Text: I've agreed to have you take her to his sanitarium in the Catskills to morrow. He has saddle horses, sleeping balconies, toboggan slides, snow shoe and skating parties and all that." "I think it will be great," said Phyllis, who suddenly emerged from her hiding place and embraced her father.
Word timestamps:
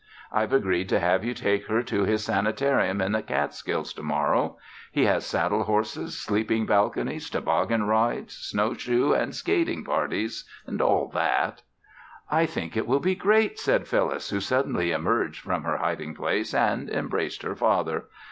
I've 0.31 0.51
agreed 0.51 0.89
to 0.89 0.99
have 0.99 1.23
you 1.23 1.35
take 1.35 1.67
her 1.67 1.83
to 1.83 2.05
his 2.05 2.25
sanitarium 2.25 3.01
in 3.01 3.11
the 3.11 3.21
Catskills 3.21 3.93
to 3.93 4.01
morrow. 4.01 4.57
He 4.91 5.05
has 5.05 5.27
saddle 5.27 5.65
horses, 5.65 6.17
sleeping 6.17 6.65
balconies, 6.65 7.29
toboggan 7.29 7.85
slides, 7.85 8.33
snow 8.35 8.73
shoe 8.73 9.13
and 9.13 9.35
skating 9.35 9.83
parties 9.83 10.43
and 10.65 10.81
all 10.81 11.07
that." 11.09 11.61
"I 12.31 12.47
think 12.47 12.75
it 12.75 12.87
will 12.87 12.99
be 12.99 13.13
great," 13.13 13.59
said 13.59 13.87
Phyllis, 13.87 14.31
who 14.31 14.39
suddenly 14.39 14.91
emerged 14.91 15.39
from 15.41 15.65
her 15.65 15.77
hiding 15.77 16.15
place 16.15 16.55
and 16.55 16.89
embraced 16.89 17.43
her 17.43 17.55
father. 17.55 18.05